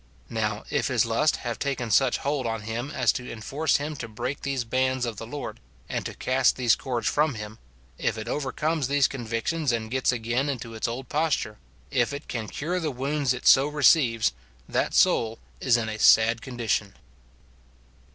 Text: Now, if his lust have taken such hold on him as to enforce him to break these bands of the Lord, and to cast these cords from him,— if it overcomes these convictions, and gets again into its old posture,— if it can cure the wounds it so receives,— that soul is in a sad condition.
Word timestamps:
Now, 0.31 0.63
if 0.71 0.87
his 0.87 1.05
lust 1.05 1.35
have 1.45 1.59
taken 1.59 1.91
such 1.91 2.17
hold 2.17 2.47
on 2.47 2.63
him 2.63 2.89
as 2.89 3.11
to 3.11 3.31
enforce 3.31 3.77
him 3.77 3.95
to 3.97 4.07
break 4.07 4.41
these 4.41 4.63
bands 4.63 5.05
of 5.05 5.17
the 5.17 5.27
Lord, 5.27 5.59
and 5.87 6.03
to 6.07 6.15
cast 6.15 6.55
these 6.55 6.73
cords 6.75 7.07
from 7.07 7.35
him,— 7.35 7.59
if 7.99 8.17
it 8.17 8.27
overcomes 8.27 8.87
these 8.87 9.07
convictions, 9.07 9.71
and 9.71 9.91
gets 9.91 10.11
again 10.11 10.49
into 10.49 10.73
its 10.73 10.87
old 10.87 11.07
posture,— 11.07 11.59
if 12.01 12.13
it 12.13 12.27
can 12.27 12.47
cure 12.47 12.79
the 12.79 12.89
wounds 12.89 13.31
it 13.31 13.45
so 13.45 13.67
receives,— 13.67 14.31
that 14.67 14.95
soul 14.95 15.37
is 15.59 15.77
in 15.77 15.87
a 15.87 15.99
sad 15.99 16.41
condition. 16.41 16.95